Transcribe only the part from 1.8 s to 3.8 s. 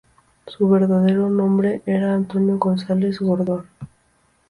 era Antonio González Gordón.